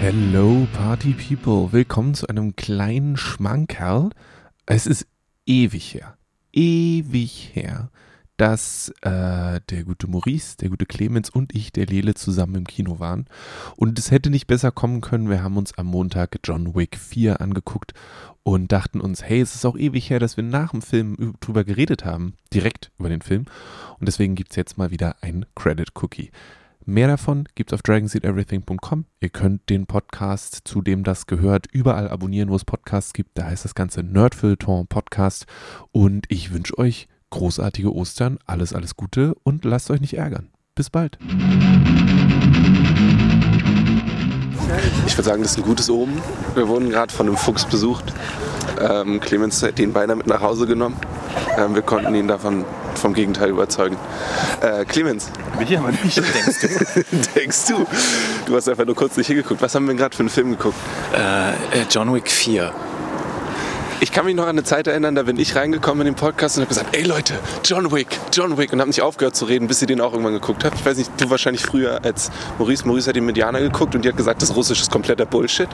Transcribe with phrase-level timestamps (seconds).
[0.00, 4.08] Hello Party People, willkommen zu einem kleinen Schmankerl.
[4.64, 5.06] Es ist
[5.44, 6.16] ewig her,
[6.54, 7.90] ewig her,
[8.38, 12.98] dass äh, der gute Maurice, der gute Clemens und ich, der Lele, zusammen im Kino
[12.98, 13.26] waren.
[13.76, 15.28] Und es hätte nicht besser kommen können.
[15.28, 17.92] Wir haben uns am Montag John Wick 4 angeguckt
[18.42, 21.62] und dachten uns, hey, es ist auch ewig her, dass wir nach dem Film drüber
[21.62, 23.44] geredet haben, direkt über den Film.
[23.98, 26.30] Und deswegen gibt es jetzt mal wieder ein Credit Cookie.
[26.86, 29.04] Mehr davon gibt es auf dragonseedeverything.com.
[29.20, 33.36] Ihr könnt den Podcast, zu dem das gehört, überall abonnieren, wo es Podcasts gibt.
[33.36, 35.46] Da heißt das Ganze Nerdfilter Podcast.
[35.92, 40.48] Und ich wünsche euch großartige Ostern, alles, alles Gute und lasst euch nicht ärgern.
[40.74, 41.18] Bis bald.
[45.06, 46.20] Ich würde sagen, das ist ein gutes Omen.
[46.54, 48.14] Wir wurden gerade von einem Fuchs besucht.
[48.80, 50.96] Ähm, Clemens hat ihn beinahe mit nach Hause genommen.
[51.58, 53.96] Ähm, wir konnten ihn davon vom Gegenteil überzeugen.
[54.62, 55.30] Äh, Clemens.
[55.60, 57.16] Mich aber nicht, denkst du.
[57.38, 57.86] denkst du?
[58.46, 59.60] Du hast einfach nur kurz nicht hingeguckt.
[59.60, 60.78] Was haben wir gerade für einen Film geguckt?
[61.12, 62.72] Äh, John Wick 4.
[64.02, 66.56] Ich kann mich noch an eine Zeit erinnern, da bin ich reingekommen in den Podcast
[66.56, 69.68] und habe gesagt, ey Leute, John Wick, John Wick und habe nicht aufgehört zu reden,
[69.68, 70.74] bis ihr den auch irgendwann geguckt habt.
[70.76, 72.86] Ich weiß nicht, du wahrscheinlich früher als Maurice.
[72.86, 75.68] Maurice hat den Medianer geguckt und die hat gesagt, das Russisch ist kompletter Bullshit.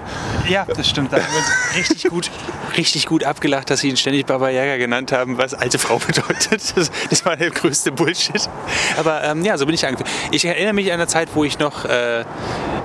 [0.48, 1.12] Ja, das stimmt.
[1.12, 2.30] Da haben wir uns richtig gut,
[2.76, 6.76] richtig gut abgelacht, dass sie ihn ständig Baba Yaga genannt haben, was alte Frau bedeutet.
[6.76, 8.50] Das, das war der größte Bullshit.
[8.96, 10.10] Aber ähm, ja, so bin ich angefangen.
[10.32, 12.24] Ich erinnere mich an eine Zeit, wo ich noch äh,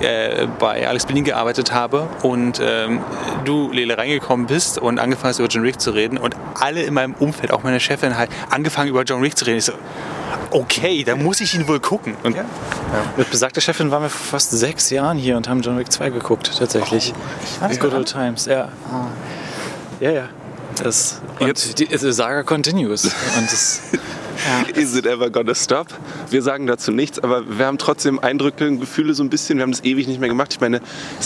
[0.02, 3.00] äh, bei Alex Berlin gearbeitet habe und ähm,
[3.46, 6.94] du, Lele, reingekommen bist und angefangen hast, über John Wick zu reden und alle in
[6.94, 9.58] meinem Umfeld, auch meine Chefin, halt angefangen über John Wick zu reden.
[9.58, 9.74] Ich so,
[10.52, 12.16] okay, dann muss ich ihn wohl gucken.
[12.24, 12.44] Und ja.
[12.44, 12.48] Ja.
[13.18, 16.10] Mit besagter Chefin waren wir vor fast sechs Jahren hier und haben John Wick 2
[16.10, 17.14] geguckt, tatsächlich.
[17.62, 18.70] Oh, ich Good old times, ja.
[18.92, 19.06] Oh.
[20.04, 20.30] Ja, ja.
[20.82, 23.06] Das, und Jetzt, die, die Saga continues.
[23.06, 23.82] und das.
[24.76, 25.88] Is it ever gonna stop?
[26.30, 29.58] Wir sagen dazu nichts, aber wir haben trotzdem Eindrücke und Gefühle so ein bisschen.
[29.58, 30.54] Wir haben das ewig nicht mehr gemacht.
[30.54, 30.82] Ich meine,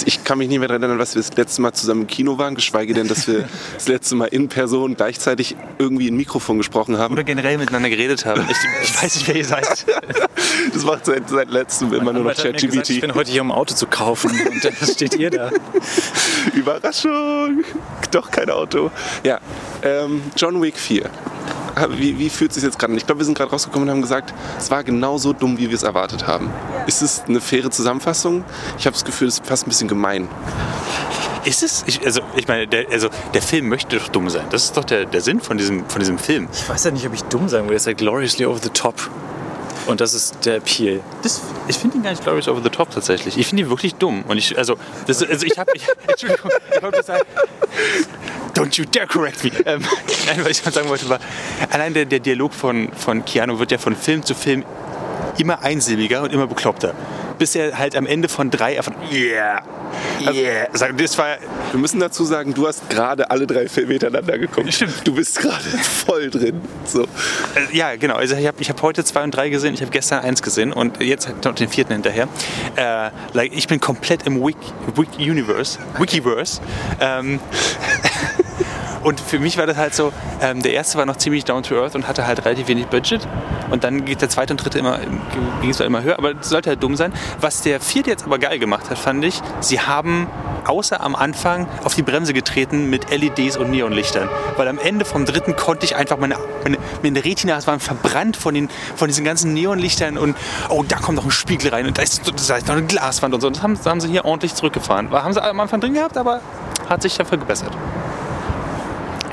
[0.06, 2.38] ich kann mich nicht mehr daran erinnern, was wir das letzte Mal zusammen im Kino
[2.38, 6.98] waren, geschweige denn, dass wir das letzte Mal in Person gleichzeitig irgendwie ein Mikrofon gesprochen
[6.98, 7.14] haben.
[7.14, 8.46] Oder generell miteinander geredet haben.
[8.50, 9.86] Ich, ich weiß nicht, wer ihr seid.
[10.74, 12.90] das macht seit, seit letztem immer nur noch ChatGPT.
[12.90, 15.52] Ich bin heute hier, um ein Auto zu kaufen und dann steht ihr da.
[16.54, 17.64] Überraschung!
[18.12, 18.92] Doch kein Auto.
[19.24, 19.40] Ja,
[19.84, 21.09] ähm, John Wick 4
[21.90, 22.97] wie, wie fühlt es sich jetzt gerade an?
[22.97, 25.75] Ich glaube, wir sind gerade rausgekommen und haben gesagt, es war genauso dumm, wie wir
[25.75, 26.50] es erwartet haben.
[26.88, 28.44] Ist es eine faire Zusammenfassung?
[28.78, 30.28] Ich habe das Gefühl, es ist fast ein bisschen gemein.
[31.46, 31.84] Ist es?
[31.86, 34.46] Ich, also, ich meine, der, also, der Film möchte doch dumm sein.
[34.50, 36.47] Das ist doch der, der Sinn von diesem, von diesem Film.
[36.52, 37.74] Ich weiß ja nicht, ob ich dumm sein will.
[37.74, 38.96] Er ist halt gloriously over the top.
[39.86, 41.02] Und das ist der Appeal.
[41.22, 43.38] Das, ich finde ihn gar nicht glorious over the top tatsächlich.
[43.38, 44.24] Ich finde ihn wirklich dumm.
[44.28, 47.24] Und ich, also, das, also ich habe, ich, Entschuldigung, ich wollte sagen,
[48.56, 49.52] don't you dare correct me.
[49.66, 49.82] Ähm,
[50.28, 51.20] nein, was ich sagen wollte war,
[51.70, 54.64] allein der, der Dialog von, von Keanu wird ja von Film zu Film
[55.38, 56.94] immer einsilbiger und immer bekloppter
[57.38, 59.62] bis er halt am Ende von drei einfach yeah,
[60.22, 60.68] yeah.
[60.72, 61.38] Also, das war,
[61.72, 64.74] wir müssen dazu sagen, du hast gerade alle drei Filme hintereinander geguckt.
[64.74, 65.06] Stimmt.
[65.06, 66.62] Du bist gerade voll drin.
[66.86, 67.04] So.
[67.04, 67.08] Äh,
[67.76, 68.16] ja, genau.
[68.16, 70.74] Also ich habe ich hab heute zwei und drei gesehen, ich habe gestern eins gesehen
[70.74, 72.28] und jetzt noch den vierten hinterher.
[72.76, 74.58] Äh, like, ich bin komplett im Wiki,
[74.96, 76.62] Wiki Universe, Wikiverse.
[77.00, 77.40] Ähm,
[79.06, 80.12] Und für mich war das halt so,
[80.42, 83.28] ähm, der erste war noch ziemlich down to earth und hatte halt relativ wenig Budget.
[83.70, 84.98] Und dann geht der zweite und dritte immer,
[85.62, 87.14] ging es immer höher, aber das sollte halt dumm sein.
[87.40, 90.26] Was der vierte jetzt aber geil gemacht hat, fand ich, sie haben
[90.66, 94.28] außer am Anfang auf die Bremse getreten mit LEDs und Neonlichtern.
[94.58, 98.56] Weil am Ende vom dritten konnte ich einfach meine, meine, meine Retinas waren verbrannt von,
[98.56, 100.36] den, von diesen ganzen Neonlichtern und
[100.70, 103.36] oh, da kommt noch ein Spiegel rein und da ist, da ist noch eine Glaswand
[103.36, 103.52] und so.
[103.52, 105.12] Das haben, das haben sie hier ordentlich zurückgefahren.
[105.12, 106.42] Haben sie am Anfang drin gehabt, aber
[106.90, 107.72] hat sich dafür gebessert.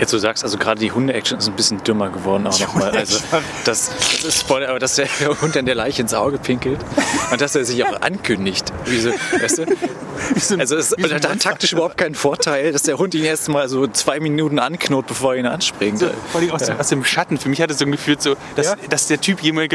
[0.03, 2.91] Jetzt du sagst, also gerade die Hunde-Action ist ein bisschen dümmer geworden auch nochmal.
[2.91, 3.21] Also
[3.65, 3.89] das,
[4.21, 5.07] das ist Spoiler, aber dass der
[5.41, 6.81] Hund dann der Leiche ins Auge pinkelt
[7.31, 8.73] und dass er sich auch ankündigt.
[8.87, 9.67] Wie so, weißt du?
[10.59, 13.87] Also es so hat taktisch überhaupt keinen Vorteil, dass der Hund ihn erst mal so
[13.87, 15.99] zwei Minuten anknurrt, bevor er ihn anspringt.
[15.99, 16.79] So, vor allem aus, ja.
[16.79, 17.39] aus, dem Schatten.
[17.39, 18.77] Für mich hat es so gefühlt, so, dass, ja.
[18.89, 19.75] dass der Typ jemals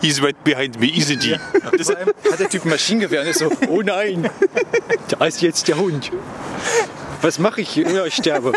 [0.00, 1.32] He's right behind me, isn't he?
[1.32, 1.38] Ja.
[1.76, 4.30] Das hat der Typ ein Maschinengewehr und ist so, oh nein,
[5.08, 6.10] da ist jetzt der Hund
[7.22, 7.90] was mache ich hier?
[7.90, 8.52] Ja, ich sterbe.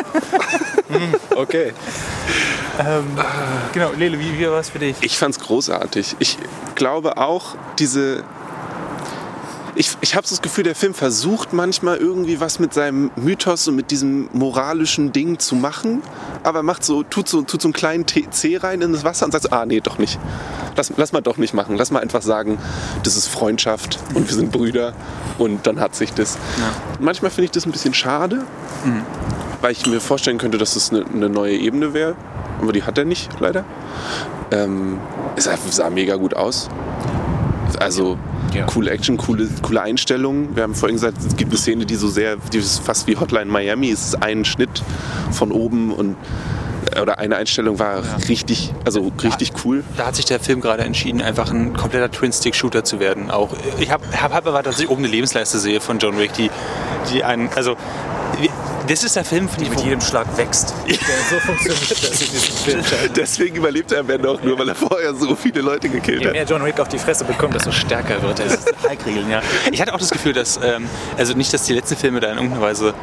[1.36, 1.74] okay.
[2.80, 3.06] Ähm,
[3.74, 4.96] genau, Lele, wie, wie war es für dich?
[5.02, 6.16] Ich fand es großartig.
[6.20, 6.38] Ich
[6.76, 8.24] glaube auch, diese
[9.76, 13.68] ich, ich habe so das Gefühl, der Film versucht manchmal irgendwie was mit seinem Mythos
[13.68, 16.02] und mit diesem moralischen Ding zu machen,
[16.44, 19.32] aber macht so, tut so, tut so einen kleinen C rein in das Wasser und
[19.32, 20.20] sagt so, ah nee, doch nicht.
[20.76, 21.76] Lass, lass mal doch nicht machen.
[21.78, 22.58] Lass mal einfach sagen,
[23.04, 24.94] das ist Freundschaft und wir sind Brüder
[25.38, 26.36] und dann hat sich das.
[26.60, 26.72] Ja.
[27.00, 28.44] Manchmal finde ich das ein bisschen schade,
[28.86, 29.04] mhm.
[29.62, 32.16] weil ich mir vorstellen könnte, dass das eine, eine neue Ebene wäre,
[32.62, 33.66] aber die hat er nicht, leider.
[34.52, 35.00] Ähm,
[35.36, 36.70] es sah mega gut aus.
[37.80, 38.18] Also
[38.54, 38.66] Ja.
[38.66, 40.56] Coole Action, coole, coole Einstellungen.
[40.56, 43.16] Wir haben vorhin gesagt, es gibt eine Szene, die so sehr, die ist fast wie
[43.16, 43.90] Hotline Miami.
[43.90, 44.84] Es ist ein Schnitt
[45.32, 46.18] von oben und
[47.00, 49.84] oder eine Einstellung war richtig, also richtig cool.
[49.98, 53.32] Da hat sich der Film gerade entschieden, einfach ein kompletter Twin-Stick-Shooter zu werden.
[53.32, 53.50] Auch
[53.80, 56.50] ich habe hab, hab erwartet, dass ich oben eine Lebensleiste sehe von John Wick, die,
[57.12, 57.76] die einen, also
[58.88, 60.74] das ist der Film, finde ich, Mit jedem Schlag wächst.
[61.30, 62.82] So funktioniert das in diesem Film.
[63.16, 66.28] Deswegen überlebt er am Ende auch nur, weil er vorher so viele Leute gekillt Je
[66.28, 66.34] hat.
[66.34, 68.50] mehr John Wick auf die Fresse bekommt, desto stärker wird er.
[68.90, 69.42] Hulk-Regeln, ja.
[69.72, 72.38] Ich hatte auch das Gefühl, dass, ähm, also nicht, dass die letzten Filme da in
[72.38, 72.94] irgendeiner Weise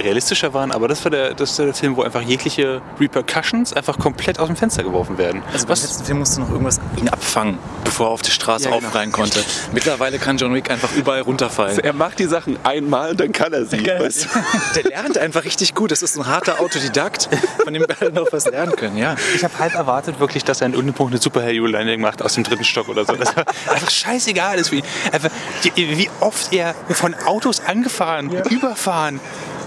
[0.00, 3.98] realistischer waren, aber das war der, das war der Film, wo einfach jegliche Repercussions einfach
[3.98, 5.42] komplett aus dem Fenster geworfen werden.
[5.52, 8.74] Also beim letzten Film musste noch irgendwas ihn abfangen, bevor er auf die Straße Ja,
[8.76, 8.88] genau.
[8.88, 9.42] aufreihen konnte.
[9.72, 11.78] Mittlerweile kann John Wick einfach überall runterfallen.
[11.78, 13.86] Er macht die Sachen einmal und dann kann er sie.
[13.86, 14.28] Weißt du?
[14.76, 15.90] Der lernt einfach richtig gut.
[15.90, 17.28] Das ist ein harter Autodidakt,
[17.64, 18.96] von dem wir alle noch was lernen können.
[18.96, 19.16] Ja.
[19.34, 22.44] Ich habe halb erwartet wirklich, dass er in irgendeinem Punkt eine Superhero-Landing macht aus dem
[22.44, 23.14] dritten Stock oder so.
[23.14, 24.72] Das war einfach scheißegal ist.
[24.72, 24.82] Wie,
[25.12, 25.30] einfach,
[25.74, 29.20] wie oft er von Autos angefahren, überfahren,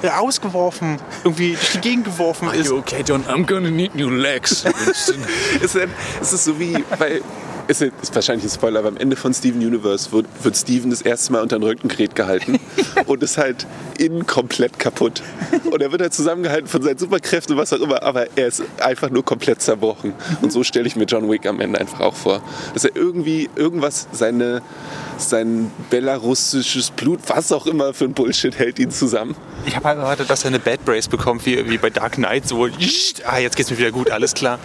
[0.09, 2.71] rausgeworfen, irgendwie durch die Gegend geworfen ist.
[2.71, 3.23] okay, John?
[3.25, 4.65] I'm gonna need new legs.
[4.91, 5.77] es, ist,
[6.21, 7.21] es ist so wie bei.
[7.65, 11.01] Ist, ist wahrscheinlich ein Spoiler, aber am Ende von Steven Universe wird, wird Steven das
[11.01, 12.59] erste Mal unter ein Röntgengerät gehalten
[13.05, 13.65] und ist halt
[13.97, 15.23] innen komplett kaputt.
[15.71, 19.09] Und er wird halt zusammengehalten von seinen Superkräften, was auch immer, aber er ist einfach
[19.09, 20.13] nur komplett zerbrochen.
[20.41, 22.41] Und so stelle ich mir John Wick am Ende einfach auch vor.
[22.73, 24.61] Dass er irgendwie irgendwas, seine,
[25.17, 29.35] sein belarussisches Blut, was auch immer für ein Bullshit, hält ihn zusammen.
[29.65, 32.47] Ich habe halt erwartet, dass er eine Bad Brace bekommt, wie, wie bei Dark Knight.
[32.47, 32.67] So,
[33.25, 34.59] ah, jetzt geht's mir wieder gut, alles klar.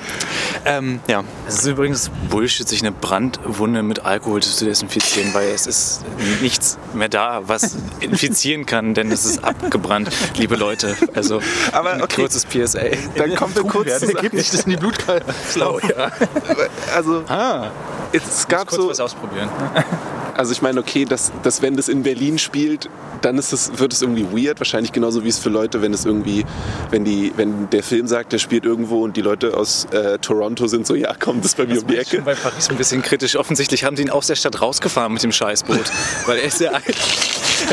[0.64, 1.22] Ähm, ja.
[1.46, 6.00] Es ist übrigens Bullshit, sich eine Brandwunde mit Alkohol zu desinfizieren, weil es ist
[6.40, 10.96] nichts mehr da, was infizieren kann, denn es ist abgebrannt, liebe Leute.
[11.14, 11.40] Also
[11.72, 12.22] Aber ein okay.
[12.22, 12.80] kurzes PSA.
[13.16, 14.20] Dann kommt er kurz zusammen.
[14.20, 15.32] gibt nicht das in die Blutkörper.
[15.60, 16.10] Oh, ja.
[16.94, 17.70] Also, Ah.
[18.12, 18.88] es gab Kurz so.
[18.88, 19.48] was ausprobieren.
[20.38, 22.88] Also ich meine, okay, dass, dass wenn das in Berlin spielt,
[23.22, 24.60] dann ist es, wird es irgendwie weird.
[24.60, 26.44] Wahrscheinlich genauso wie es für Leute, wenn es irgendwie,
[26.90, 30.68] wenn die, wenn der Film sagt, der spielt irgendwo und die Leute aus äh, Toronto
[30.68, 32.22] sind so, ja komm, das ist bei mir um die Ecke.
[32.22, 33.34] Bei Paris ein bisschen kritisch.
[33.34, 35.90] Offensichtlich haben sie ihn aus der Stadt rausgefahren mit dem Scheißboot.
[36.26, 36.70] weil er ist ja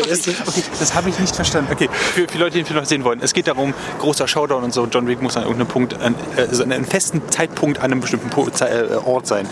[0.07, 1.71] ist Okay, das habe ich nicht verstanden.
[1.71, 3.19] Okay, für, für Leute, die den Film noch sehen wollen.
[3.21, 4.87] Es geht darum, großer Showdown und so.
[4.91, 8.29] John Wick muss an irgendeinem Punkt, an, also an einem festen Zeitpunkt an einem bestimmten
[8.31, 9.47] äh, Ort sein.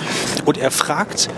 [0.45, 1.29] Und er fragt,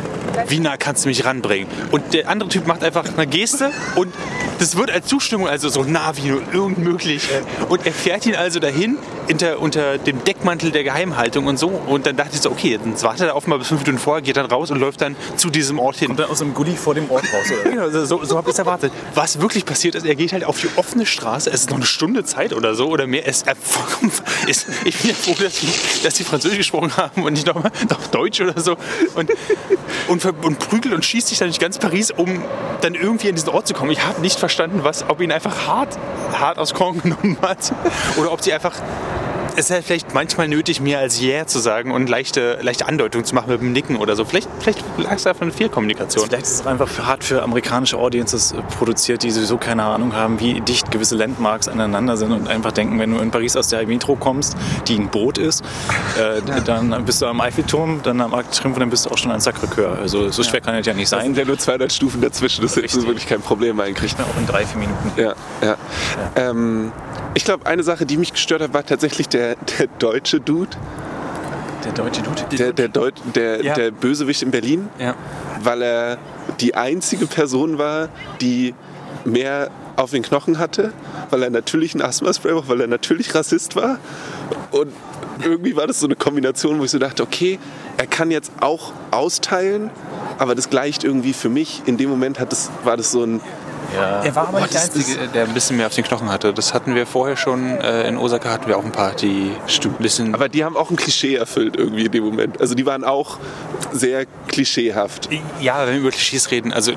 [0.48, 1.64] wie nah kannst du mich ranbringen?
[1.91, 4.13] Und der andere Typ macht einfach eine Geste und
[4.59, 7.27] das wird als Zustimmung, also so nah wie nur irgend möglich.
[7.69, 8.97] Und er fährt ihn also dahin
[9.29, 11.67] unter, unter dem Deckmantel der Geheimhaltung und so.
[11.67, 14.38] Und dann dachte ich so, okay, dann wartet er offenbar bis fünf Minuten vorher, geht
[14.38, 16.07] dann raus und läuft dann zu diesem Ort hin.
[16.07, 17.71] Kommt dann aus dem Gully vor dem Ort raus, oder?
[17.75, 18.94] Genau, so, so, habe ich es erwartet.
[19.15, 21.50] Was wirklich passiert ist, er geht halt auf die offene Straße.
[21.50, 23.27] Es ist noch eine Stunde Zeit oder so oder mehr.
[23.27, 23.56] Es, er
[24.47, 25.67] ist, ich bin ja froh, dass die,
[26.03, 28.77] dass die Französisch gesprochen haben und nicht noch, noch Deutsch oder so.
[29.15, 29.31] Und,
[30.07, 32.44] und, und prügelt und schießt sich dann durch ganz Paris, um
[32.81, 33.92] dann irgendwie an diesen Ort zu kommen.
[33.92, 35.98] Ich habe nicht verstanden, was, ob ihn einfach hart,
[36.34, 37.72] hart aus Korn genommen hat
[38.18, 38.74] oder ob sie einfach
[39.56, 43.36] ist halt vielleicht manchmal nötig, mehr als yeah zu sagen und leichte, leichte Andeutung zu
[43.36, 44.25] machen mit dem Nicken oder so.
[44.25, 46.28] Vielleicht, vielleicht lag es einfach eine Fehlkommunikation.
[46.28, 50.13] Vielleicht ist es auch einfach hart für amerikanische Audiences äh, produziert, die sowieso keine Ahnung
[50.13, 53.69] haben, wie dicht gewisse Landmarks aneinander sind und einfach denken, wenn du in Paris aus
[53.69, 54.56] der Metro kommst,
[54.88, 55.63] die ein Boot ist,
[56.19, 59.18] äh, dann bist du am Eiffelturm, dann am Arc de Triomphe, dann bist du auch
[59.18, 60.00] schon an Sacré-Cœur.
[60.00, 61.44] Also so schwer kann es ja nicht Da sind sein.
[61.44, 63.06] ja nur 200 Stufen dazwischen, das ist Richtig.
[63.06, 64.13] wirklich kein Problem eigentlich.
[64.15, 65.12] Auch in drei, vier Minuten.
[65.18, 65.75] Ja, ja.
[66.36, 66.91] Ähm,
[67.36, 70.72] ich glaube, eine Sache, die mich gestört hat, war tatsächlich der, der deutsche Dude,
[71.86, 72.42] Der deutsche Dude.
[72.58, 73.75] der, der, Deut der, Ja.
[73.75, 75.14] der Bösewicht in Berlin, Ja.
[75.62, 76.18] weil er
[76.60, 78.10] die einzige Person war,
[78.42, 78.74] die
[79.24, 80.92] mehr auf den Knochen hatte,
[81.30, 84.00] weil er natürlich ein Asthma-Spray braucht, weil er natürlich Rassist war.
[84.72, 84.92] Und
[85.44, 87.60] irgendwie war das so eine Kombination, wo ich so dachte, okay,
[87.98, 89.90] er kann jetzt auch austeilen,
[90.38, 91.84] aber das gleicht irgendwie für mich.
[91.86, 93.40] In dem Moment hat das, war das so ein,
[93.94, 96.54] Er war aber nicht der Einzige, der ein bisschen mehr auf den Knochen hatte.
[96.54, 97.77] Das hatten wir vorher schon.
[97.77, 100.34] Äh, in Osaka hatten wir auch ein paar, die ein bisschen.
[100.34, 102.62] aber die haben auch ein Klischee erfüllt irgendwie in dem Moment.
[102.62, 103.38] Also die waren auch
[103.92, 105.30] sehr klischeehaft.
[105.62, 106.94] ja, wenn wir über Klischees reden, also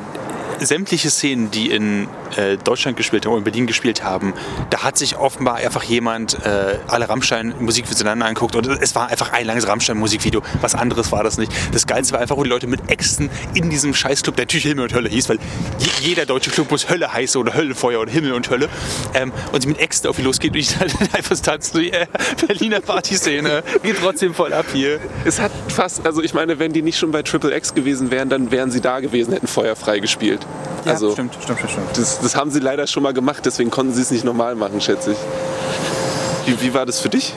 [0.61, 4.35] sämtliche Szenen, die in äh, Deutschland gespielt haben oder in Berlin gespielt haben,
[4.71, 7.09] da hat sich offenbar einfach jemand äh, alle
[7.89, 10.43] miteinander angeguckt und es war einfach ein langes Rammstein-Musikvideo.
[10.61, 11.53] Was anderes war das nicht.
[11.73, 14.85] Das Geilste war einfach, wo die Leute mit Äxten in diesem Scheißclub, der natürlich Himmel
[14.85, 15.39] und Hölle hieß, weil
[15.79, 18.69] je, jeder deutsche Club muss Hölle heißen oder Höllenfeuer oder Himmel und Hölle.
[19.15, 22.07] Ähm, und sie mit Äxten auf die losgeht und ich dann einfach tanzen, so, yeah,
[22.47, 25.01] Berliner Partyszene, geht trotzdem voll ab hier.
[25.25, 28.29] Es hat fast, also ich meine, wenn die nicht schon bei Triple X gewesen wären,
[28.29, 29.99] dann wären sie da gewesen, hätten feuerfrei
[30.89, 30.95] gespielt.
[30.95, 31.99] also stimmt, stimmt, stimmt.
[31.99, 34.81] das, das haben sie leider schon mal gemacht, deswegen konnten sie es nicht normal machen,
[34.81, 35.19] schätze ich.
[36.47, 37.35] Wie, wie war das für dich?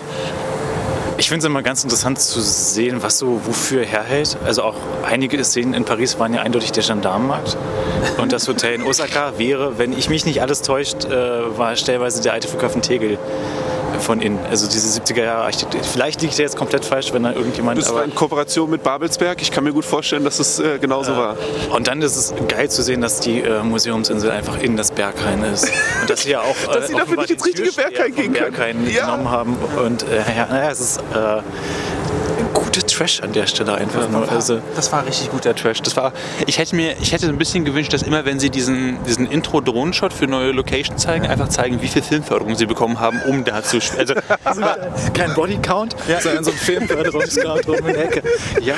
[1.18, 4.38] Ich finde es immer ganz interessant zu sehen, was so wofür herhält.
[4.44, 7.58] Also auch einige Szenen in Paris waren ja eindeutig der Gendarmenmarkt.
[8.18, 12.24] Und das Hotel in Osaka wäre, wenn ich mich nicht alles täuscht, äh, war stellweise
[12.24, 13.20] der alte Flughafen Tegel
[14.02, 14.40] von innen.
[14.50, 15.82] Also diese 70er Jahre Architektur.
[15.84, 17.78] Vielleicht liegt der jetzt komplett falsch, wenn da irgendjemand.
[17.80, 19.42] Das war in Kooperation mit Babelsberg.
[19.42, 21.38] Ich kann mir gut vorstellen, dass es äh, genauso war.
[21.74, 25.44] und dann ist es geil zu sehen, dass die äh, Museumsinsel einfach in das Berghain
[25.44, 25.66] ist.
[26.02, 28.34] Und dass sie ja auch, Dass sie äh, dafür offenbar nicht ins richtige Berghain gehen
[28.34, 28.52] können.
[28.52, 29.06] Berghain Ja.
[29.06, 29.58] genommen haben.
[29.86, 31.42] Und äh, ja, naja, es ist äh,
[32.72, 34.32] guter Trash an der Stelle einfach nur.
[34.32, 35.82] Also, Das war richtig guter Trash.
[35.82, 36.14] Das war,
[36.48, 40.14] ich hätte mir, ich hätte ein bisschen gewünscht, dass immer, wenn sie diesen, diesen Intro-Drohnenshot
[40.14, 43.82] für neue Location zeigen, einfach zeigen, wie viel Filmförderung sie bekommen haben, um da zu
[43.82, 44.14] spielen.
[44.46, 44.62] Also,
[45.14, 48.24] kein Bodycount, sondern so ein Filmförderungsgrad rum in der Ecke.
[48.62, 48.76] Ja,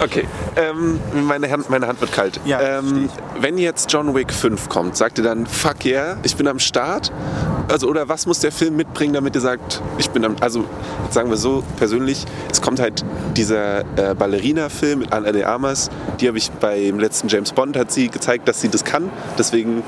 [0.00, 0.26] Okay,
[0.56, 2.40] ähm, meine, Hand, meine Hand wird kalt.
[2.44, 6.48] Ja, ähm, wenn jetzt John Wick 5 kommt, sagt ihr dann, fuck yeah, ich bin
[6.48, 7.12] am Start?
[7.68, 10.64] Also, oder was muss der Film mitbringen, damit ihr sagt, ich bin am, also
[11.10, 13.04] sagen wir so persönlich, es kommt halt
[13.36, 15.90] dieser äh, Ballerina-Film mit Anna de Armas,
[16.20, 19.82] die habe ich beim letzten James Bond, hat sie gezeigt, dass sie das kann, deswegen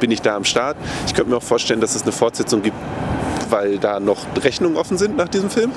[0.00, 0.76] bin ich da am Start.
[1.06, 2.76] Ich könnte mir auch vorstellen, dass es eine Fortsetzung gibt,
[3.50, 5.72] weil da noch Rechnungen offen sind nach diesem Film.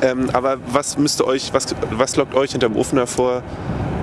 [0.00, 3.42] Ähm, aber was müsste euch, was, was lockt euch hinterm Ofen hervor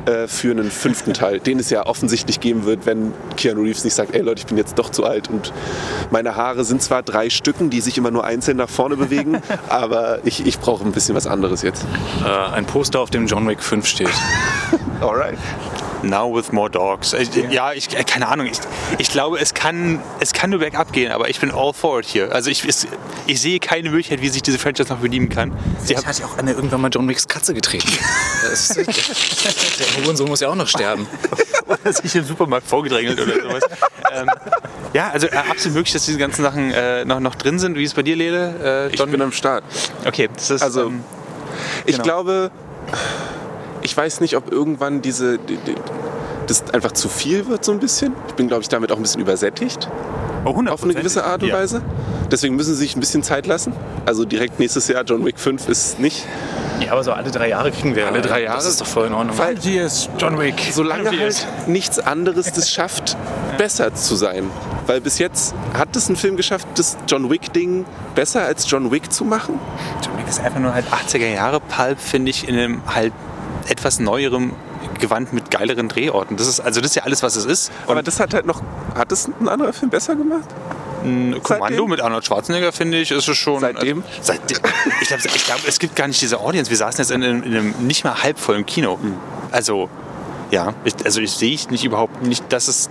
[0.05, 3.93] äh, für einen fünften Teil, den es ja offensichtlich geben wird, wenn Keanu Reeves nicht
[3.93, 5.53] sagt, ey Leute, ich bin jetzt doch zu alt und
[6.11, 10.19] meine Haare sind zwar drei Stücken, die sich immer nur einzeln nach vorne bewegen, aber
[10.23, 11.85] ich, ich brauche ein bisschen was anderes jetzt.
[12.23, 14.09] äh, ein Poster, auf dem John Wick 5 steht.
[15.01, 15.37] Alright.
[16.05, 17.13] Now with more dogs.
[17.13, 18.47] Äh, Ja, ich, äh, keine Ahnung.
[18.47, 18.59] Ich,
[18.97, 22.05] ich glaube, es kann, es kann nur bergab gehen, aber ich bin all for it
[22.05, 22.31] hier.
[22.33, 22.87] Also ich, es,
[23.27, 25.51] ich sehe keine Möglichkeit, wie sich diese Franchise noch bedienen kann.
[25.83, 27.87] Sie Ich haben, hatte auch eine irgendwann mal John Wicks Katze getreten.
[28.47, 28.77] Das ist,
[29.79, 31.07] der Hurensohn muss ja auch noch sterben.
[31.85, 33.63] sich im Supermarkt vorgedrängelt oder sowas.
[34.13, 34.29] ähm,
[34.93, 37.75] ja, also äh, absolut möglich, dass diese ganzen Sachen äh, noch, noch drin sind.
[37.75, 38.89] Wie ist es bei dir, Lele?
[38.91, 39.63] Äh, Ich bin am Start.
[40.05, 41.03] okay, das ist, Also, ähm,
[41.85, 42.03] Ich Genau.
[42.03, 42.51] glaube,
[43.85, 45.75] ich weiß nicht, ob irgendwann diese, die, die,
[46.47, 48.13] das einfach zu viel wird so ein bisschen.
[48.27, 49.87] Ich bin, glaube ich, damit auch ein bisschen übersättigt.
[50.43, 50.69] oh, 100%.
[50.69, 51.55] auf eine gewisse Art und Ja.
[51.55, 51.81] Weise.
[52.31, 53.73] Deswegen müssen sie sich ein bisschen Zeit lassen.
[54.05, 56.25] Also direkt nächstes Jahr John Wick 5 ist nicht.
[56.81, 58.57] Ja, aber so alle drei Jahre kriegen wir Alle drei Jahre?
[58.57, 59.37] Das ist doch voll in Ordnung.
[59.37, 60.55] Weil Hier ist John Wick.
[60.71, 63.15] solange halt nichts anderes das schafft,
[63.57, 64.49] besser zu sein.
[64.87, 69.11] Weil bis jetzt hat es ein Film geschafft, das John Wick-Ding besser als John Wick
[69.11, 69.59] zu machen.
[70.03, 73.13] John Wick ist einfach nur halt 80er Jahre Pulp, finde ich, in einem halt
[73.67, 74.53] etwas neuerem
[74.99, 76.37] Gewand mit geileren Drehorten.
[76.37, 77.71] Das ist, also das ist ja alles, was es ist.
[77.87, 78.61] Aber das hat halt noch.
[78.95, 80.47] Hat es ein anderer Film besser gemacht?
[81.05, 81.89] ein Kommando seitdem?
[81.89, 83.61] mit Arnold Schwarzenegger, finde ich, ist es schon.
[83.61, 84.03] Seitdem?
[84.03, 84.57] Also, seitdem
[85.01, 86.69] ich glaube, glaub, es gibt gar nicht diese Audience.
[86.69, 88.99] Wir saßen jetzt in einem, in einem nicht mal halbvollen Kino.
[89.51, 89.89] Also,
[90.51, 92.89] ja, ich, also ich sehe ich nicht überhaupt nicht, dass es.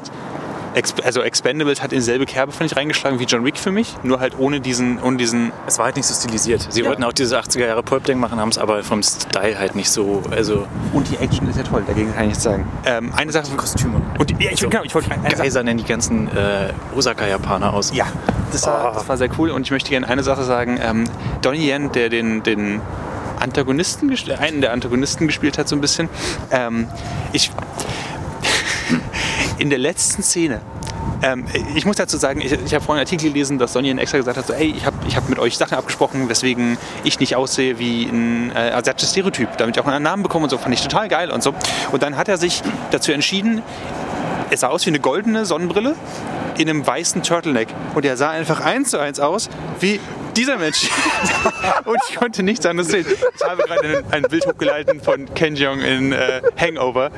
[1.05, 4.21] Also Expendables hat in dieselbe Kerbe, fand ich, reingeschlagen wie John Wick für mich, nur
[4.21, 6.67] halt ohne diesen, ohne diesen Es war halt nicht so stilisiert.
[6.71, 9.91] Sie wollten auch diese 80er Jahre Pulp-Ding machen, haben es aber vom Style halt nicht
[9.91, 10.23] so.
[10.31, 12.67] Also Und die Action ist ja toll, dagegen kann ich nichts sagen.
[12.85, 13.45] Ähm, eine Sache.
[13.57, 14.01] Kostüme.
[14.19, 17.95] Und ja, ich, genau, ich wollte Geiser nennen die ganzen äh, Osaka-Japaner aus.
[17.95, 18.07] Ja,
[18.53, 19.51] das war, das war sehr cool.
[19.51, 20.79] Und ich möchte gerne eine Sache sagen.
[20.83, 21.05] Ähm,
[21.43, 22.81] Donnie Yen, der den, den
[23.39, 26.09] Antagonisten, einen der Antagonisten gespielt hat, so ein bisschen.
[26.51, 26.89] Ähm,
[27.33, 27.51] ich,
[29.59, 30.61] in der letzten Szene.
[31.23, 33.99] Ähm, ich muss dazu sagen, ich, ich habe vorhin einen Artikel gelesen, dass Donnie Yen
[33.99, 37.21] extra gesagt hat, so, ey, ich habe ich hab mit euch Sachen abgesprochen, weswegen ich
[37.21, 40.59] nicht aussehe wie ein äh, asiatisches Stereotyp, damit ich auch einen Namen bekomme und so,
[40.59, 41.55] fand ich total geil und so.
[41.93, 43.63] Und dann hat er sich dazu entschieden,
[44.51, 45.95] es sah aus wie eine goldene Sonnenbrille
[46.59, 47.69] in einem weißen Turtleneck.
[47.95, 49.49] Und er sah einfach eins zu eins aus
[49.81, 50.01] wie
[50.37, 50.89] dieser Mensch.
[51.85, 53.07] und ich konnte nichts anderes sehen.
[53.09, 57.11] Ich habe gerade ein, ein Bild hochgeladen von Ken Jeong in äh, Hangover,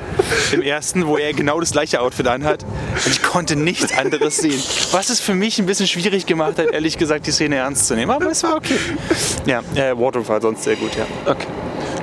[0.51, 2.63] im ersten, wo er genau das gleiche Outfit anhat.
[2.63, 4.61] Und ich konnte nichts anderes sehen.
[4.91, 7.95] Was es für mich ein bisschen schwierig gemacht hat, ehrlich gesagt, die Szene ernst zu
[7.95, 8.11] nehmen.
[8.11, 8.77] Aber es war okay.
[9.45, 11.05] Ja, äh, war sonst sehr gut, ja.
[11.25, 11.47] Okay.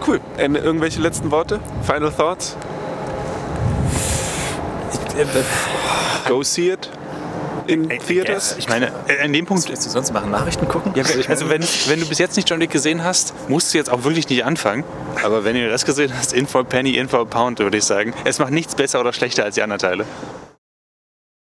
[0.06, 0.20] Cool.
[0.36, 1.60] Äh, irgendwelche letzten Worte?
[1.82, 2.56] Final Thoughts?
[6.26, 6.90] Go see it
[7.66, 8.56] in Theaters?
[8.58, 10.30] Ich meine, äh, an dem Punkt Was willst du sonst machen?
[10.30, 10.92] Nachrichten gucken?
[10.94, 13.90] Ja, also wenn, wenn du bis jetzt nicht John Wick gesehen hast, musst du jetzt
[13.90, 14.84] auch wirklich nicht anfangen.
[15.22, 17.78] Aber wenn du das gesehen hast, in for a Penny, in for a Pound, würde
[17.78, 18.12] ich sagen.
[18.24, 20.04] Es macht nichts besser oder schlechter als die anderen Teile.